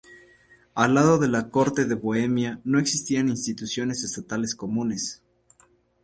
[0.73, 5.21] Al lado de la corte de Bohemia no existían instituciones estatales comunes.